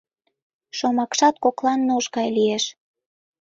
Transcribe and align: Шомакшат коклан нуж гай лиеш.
Шомакшат 0.77 1.35
коклан 1.43 1.79
нуж 1.87 2.05
гай 2.15 2.27
лиеш. 2.37 2.63